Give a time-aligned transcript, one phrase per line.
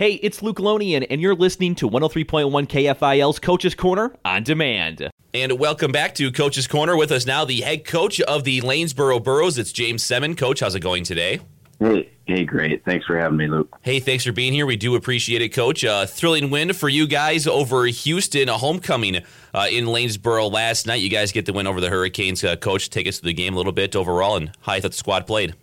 [0.00, 5.10] Hey, it's Luke Lonien, and you're listening to 103.1 KFIL's Coach's Corner on demand.
[5.34, 6.96] And welcome back to Coach's Corner.
[6.96, 9.58] With us now, the head coach of the Lanesboro Burros.
[9.58, 10.38] It's James Semmen.
[10.38, 11.40] Coach, how's it going today?
[11.80, 12.82] Hey, hey, great.
[12.86, 13.76] Thanks for having me, Luke.
[13.82, 14.64] Hey, thanks for being here.
[14.64, 15.84] We do appreciate it, Coach.
[15.84, 19.16] Uh, thrilling win for you guys over Houston, a homecoming
[19.52, 21.02] uh, in Lanesboro last night.
[21.02, 22.42] You guys get the win over the Hurricanes.
[22.42, 24.92] Uh, Coach, take us through the game a little bit overall and how you thought
[24.92, 25.54] the squad played.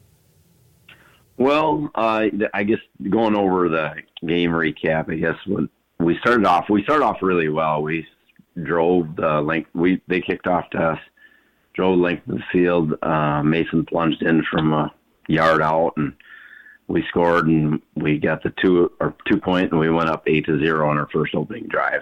[1.38, 2.80] Well, uh, I guess
[3.10, 3.94] going over the
[4.26, 5.70] game recap, I guess when
[6.00, 7.84] we started off, we started off really well.
[7.84, 8.08] We
[8.64, 9.70] drove the length.
[9.74, 11.00] We they kicked off to us,
[11.74, 12.94] drove length of the field.
[13.04, 14.92] Uh, Mason plunged in from a
[15.28, 16.14] yard out, and
[16.88, 20.46] we scored, and we got the two or two point, and we went up eight
[20.48, 22.02] to zero on our first opening drive.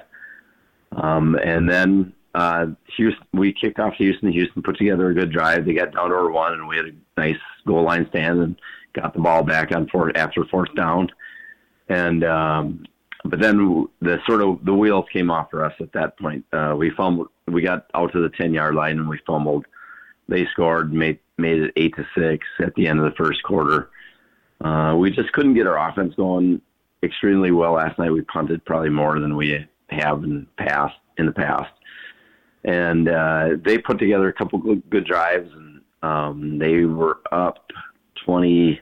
[0.93, 2.67] Um, and then uh,
[2.98, 4.31] Houston, we kicked off Houston.
[4.31, 5.66] Houston put together a good drive.
[5.66, 8.55] They got down to one, and we had a nice goal line stand and
[8.93, 11.09] got the ball back on fourth after fourth down.
[11.88, 12.85] And um,
[13.23, 16.46] but then the sort of the wheels came off for us at that point.
[16.51, 17.29] Uh, we fumbled.
[17.48, 19.65] We got out to the ten yard line and we fumbled.
[20.27, 23.90] They scored, made made it eight to six at the end of the first quarter.
[24.62, 26.62] Uh, we just couldn't get our offense going
[27.04, 28.12] extremely well last night.
[28.12, 31.71] We punted probably more than we have in past in the past,
[32.66, 37.71] and uh, they put together a couple good, good drives, and um, they were up
[38.26, 38.82] 20,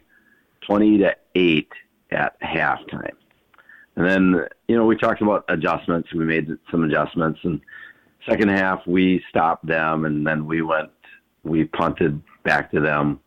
[0.61, 1.69] 20 to eight
[2.11, 3.11] at halftime.
[3.95, 6.13] And then, you know, we talked about adjustments.
[6.13, 7.59] We made some adjustments, and
[8.27, 10.89] second half we stopped them, and then we went,
[11.43, 13.19] we punted back to them,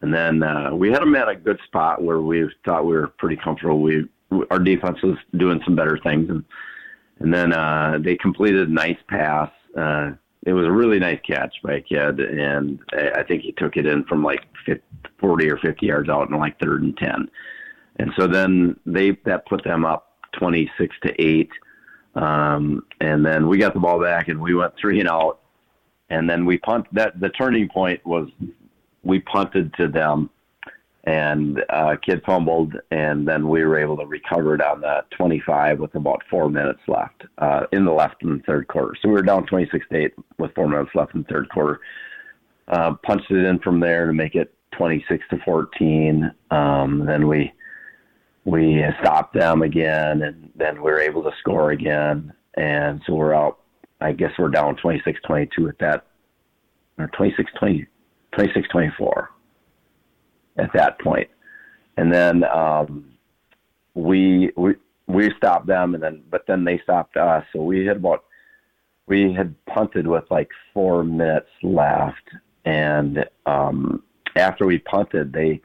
[0.00, 3.08] and then uh, we had them at a good spot where we thought we were
[3.18, 3.80] pretty comfortable.
[3.80, 4.08] We
[4.50, 6.44] our defense was doing some better things, and
[7.20, 9.50] and then uh, they completed a nice pass.
[9.76, 10.12] Uh,
[10.44, 13.86] it was a really nice catch by a kid, and I think he took it
[13.86, 14.82] in from like 50,
[15.20, 17.28] 40 or 50 yards out in like third and 10.
[17.96, 21.50] And so then they that put them up 26 to 8.
[22.14, 25.40] Um, and then we got the ball back and we went three and out.
[26.10, 28.28] And then we punt that the turning point was
[29.02, 30.28] we punted to them
[31.12, 35.94] and uh, kid fumbled, and then we were able to recover down the 25 with
[35.94, 38.94] about four minutes left uh, in the left and third quarter.
[39.02, 41.80] So we were down 26 to 8 with four minutes left in the third quarter.
[42.66, 46.32] Uh, punched it in from there to make it 26 to 14.
[46.50, 47.52] Um, then we
[48.44, 52.32] we stopped them again, and then we were able to score again.
[52.54, 53.58] And so we're out.
[54.00, 56.06] I guess we're down 26-22 at that,
[56.98, 57.86] or 26-20,
[58.34, 59.28] 26-24
[60.56, 61.28] at that point.
[61.96, 63.12] And then um,
[63.94, 64.74] we we
[65.06, 67.44] we stopped them, and then but then they stopped us.
[67.52, 68.24] So we had about
[69.06, 72.28] we had punted with like four minutes left,
[72.64, 74.02] and um,
[74.36, 75.60] after we punted, they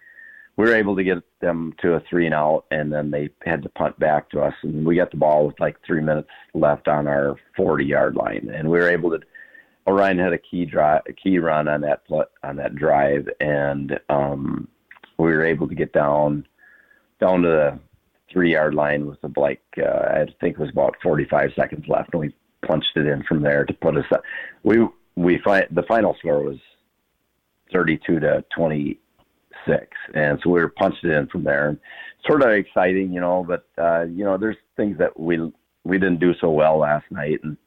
[0.57, 3.61] we were able to get them to a three and out, and then they had
[3.63, 6.87] to punt back to us, and we got the ball with like three minutes left
[6.87, 9.19] on our 40 yard line, and we were able to.
[9.87, 12.01] Orion had a key drive, a key run on that
[12.43, 14.67] on that drive, and um,
[15.17, 16.45] we were able to get down
[17.19, 17.79] down to the
[18.31, 22.09] three yard line with a like uh, I think it was about 45 seconds left,
[22.13, 22.35] and we
[22.65, 24.05] punched it in from there to put us.
[24.11, 24.21] Up.
[24.63, 26.59] We we find the final score was
[27.73, 31.77] 32 to 26, and so we were punched it in from there.
[32.25, 35.51] Sort of exciting, you know, but uh, you know, there's things that we
[35.83, 37.57] we didn't do so well last night, and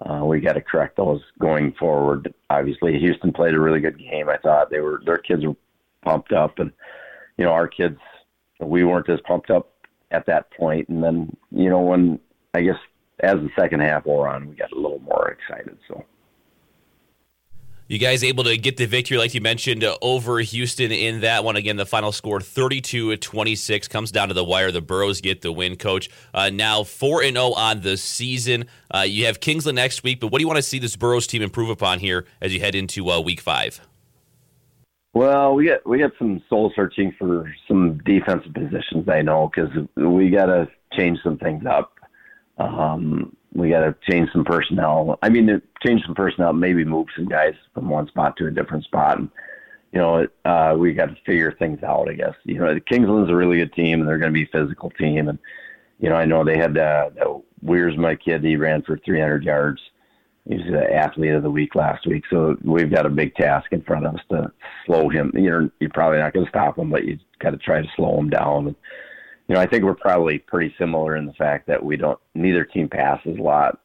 [0.00, 2.34] uh, we got to correct those going forward.
[2.50, 4.28] Obviously, Houston played a really good game.
[4.28, 5.56] I thought they were their kids were
[6.04, 6.72] pumped up, and
[7.36, 7.98] you know our kids,
[8.60, 9.72] we weren't as pumped up
[10.10, 10.88] at that point.
[10.88, 12.20] And then you know when
[12.54, 12.78] I guess
[13.20, 15.76] as the second half wore on, we got a little more excited.
[15.88, 16.04] So.
[17.86, 21.44] You guys able to get the victory, like you mentioned, uh, over Houston in that
[21.44, 21.54] one.
[21.54, 24.72] Again, the final score 32 26 comes down to the wire.
[24.72, 26.08] The Burros get the win, coach.
[26.32, 28.64] Uh, now 4 and 0 on the season.
[28.92, 31.26] Uh, you have Kingsland next week, but what do you want to see this Burros
[31.26, 33.82] team improve upon here as you head into uh, week five?
[35.14, 39.08] Well, we got we got some soul searching for some defensive positions.
[39.08, 41.92] I know because we got to change some things up.
[42.58, 45.16] Um, we got to change some personnel.
[45.22, 48.84] I mean, change some personnel, maybe move some guys from one spot to a different
[48.84, 49.18] spot.
[49.18, 49.30] And,
[49.92, 52.08] you know, uh, we got to figure things out.
[52.08, 54.50] I guess you know, the Kingsland's a really good team, and they're going to be
[54.52, 55.28] a physical team.
[55.28, 55.38] And
[56.00, 57.10] you know, I know they had uh,
[57.62, 58.42] Weir's my kid.
[58.42, 59.80] He ran for 300 yards
[60.48, 62.24] He's the athlete of the week last week.
[62.28, 64.52] So we've got a big task in front of us to
[64.84, 65.32] slow him.
[65.34, 68.18] You're you're probably not going to stop him, but you got to try to slow
[68.18, 68.66] him down.
[68.66, 68.76] And,
[69.48, 72.18] you know, I think we're probably pretty similar in the fact that we don't.
[72.34, 73.80] Neither team passes a lot,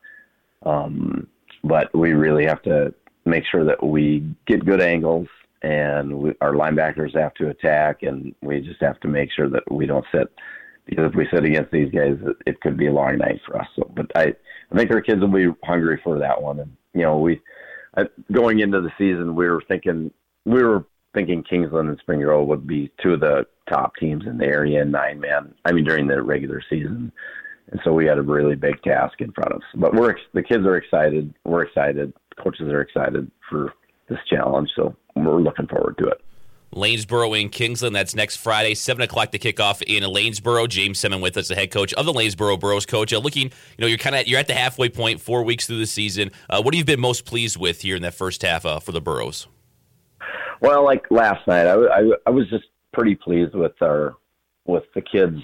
[0.66, 1.28] um,
[1.64, 2.94] but we really have to
[3.26, 5.28] make sure that we get good angles
[5.62, 9.70] and we, our linebackers have to attack, and we just have to make sure that
[9.72, 10.32] we don't sit
[10.86, 13.58] because if we sit against these guys, it, it could be a long night for
[13.58, 13.68] us.
[13.76, 14.34] So, but I,
[14.72, 16.60] I think our kids will be hungry for that one.
[16.60, 17.42] And you know, we
[18.32, 20.12] going into the season, we were thinking
[20.46, 24.38] we were thinking Kingsland and Spring Grove would be two of the top teams in
[24.38, 25.54] the area in nine man.
[25.66, 27.12] I mean, during the regular season.
[27.72, 29.68] And so we had a really big task in front of us.
[29.76, 31.34] But we're the kids are excited.
[31.46, 32.14] We're excited.
[32.42, 33.74] Coaches are excited for
[34.08, 34.72] this challenge.
[34.76, 36.22] So we're looking forward to it.
[36.74, 37.96] Lanesboro in Kingsland.
[37.96, 40.68] That's next Friday, seven o'clock to kick off in Lanesboro.
[40.68, 42.86] James Semmen with us, the head coach of the Lanesboro Burros.
[42.86, 45.68] Coach, uh, looking, you know, you're kind of you're at the halfway point, four weeks
[45.68, 46.32] through the season.
[46.50, 48.92] Uh, what have you been most pleased with here in that first half uh, for
[48.92, 49.48] the Burros?
[50.62, 54.16] Well, like last night, I, I, I was just pretty pleased with our
[54.66, 55.42] with the kids'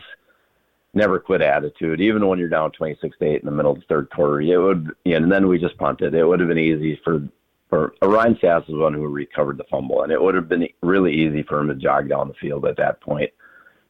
[0.94, 2.02] never quit attitude.
[2.02, 4.58] Even when you're down 26 to eight in the middle of the third quarter, it
[4.58, 6.14] would, you know, and then we just punted.
[6.14, 7.28] It would have been easy for
[7.76, 10.48] for uh, Ryan Sass is the one who recovered the fumble, and it would have
[10.48, 13.30] been really easy for him to jog down the field at that point,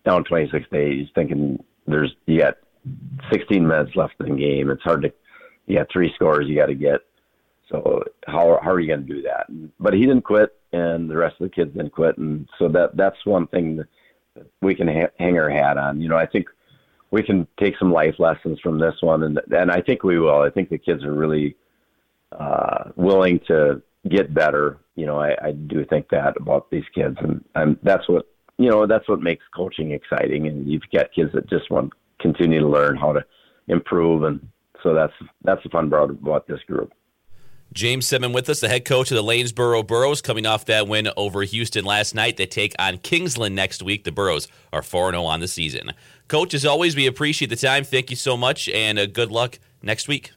[0.03, 0.97] down 26 to 8.
[0.97, 2.57] He's thinking there's you got
[3.31, 4.71] 16 minutes left in the game.
[4.71, 5.13] It's hard to
[5.67, 7.01] you got three scores you got to get.
[7.69, 9.47] So how how are you going to do that?
[9.79, 12.97] But he didn't quit, and the rest of the kids didn't quit, and so that
[12.97, 16.01] that's one thing that we can ha- hang our hat on.
[16.01, 16.47] You know, I think
[17.11, 20.41] we can take some life lessons from this one, and and I think we will.
[20.41, 21.55] I think the kids are really
[22.31, 24.79] uh, willing to get better.
[24.95, 28.27] You know, I, I do think that about these kids, and, and that's what
[28.57, 28.87] you know.
[28.87, 30.47] That's what makes coaching exciting.
[30.47, 33.25] And you've got kids that just want to continue to learn how to
[33.67, 34.47] improve, and
[34.83, 35.13] so that's
[35.43, 36.93] that's the fun part about this group.
[37.73, 41.09] James Semmen with us, the head coach of the Lanesboro Burros, coming off that win
[41.17, 42.37] over Houston last night.
[42.37, 44.05] They take on Kingsland next week.
[44.05, 45.91] The Burros are 4 0 on the season.
[46.29, 47.83] Coach, as always, we appreciate the time.
[47.83, 50.31] Thank you so much, and uh, good luck next week.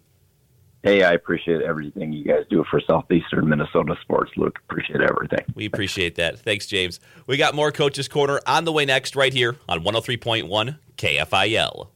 [0.84, 4.58] Hey, I appreciate everything you guys do for Southeastern Minnesota sports, Luke.
[4.68, 5.44] Appreciate everything.
[5.54, 6.38] We appreciate that.
[6.38, 7.00] Thanks, James.
[7.26, 11.88] We got more Coaches Corner on the way next, right here on 103.1 KFIL.